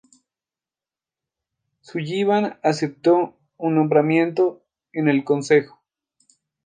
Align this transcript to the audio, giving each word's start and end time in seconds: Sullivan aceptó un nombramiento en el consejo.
Sullivan 1.81 2.57
aceptó 2.63 3.37
un 3.57 3.75
nombramiento 3.75 4.63
en 4.93 5.09
el 5.09 5.23
consejo. 5.23 5.79